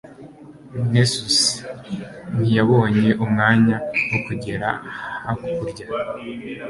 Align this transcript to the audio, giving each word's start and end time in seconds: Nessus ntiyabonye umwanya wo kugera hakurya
Nessus 0.91 1.39
ntiyabonye 2.39 3.09
umwanya 3.25 3.75
wo 4.09 4.19
kugera 4.25 4.67
hakurya 5.25 5.85